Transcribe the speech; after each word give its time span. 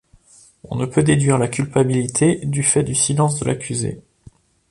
On 0.63 0.77
ne 0.77 0.87
peut 0.87 1.03
déduire 1.03 1.37
la 1.37 1.47
culpabilité 1.47 2.39
du 2.43 2.63
fait 2.63 2.81
du 2.81 2.95
silence 2.95 3.39
de 3.39 3.45
l'accusé. 3.45 4.01